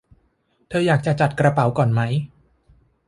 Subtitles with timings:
[0.69, 2.01] เธออยากจะจัดกระเป๋าก่อนไหม